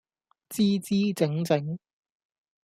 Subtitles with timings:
[0.49, 1.77] 姿姿整整